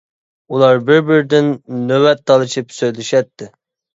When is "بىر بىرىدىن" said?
0.85-1.51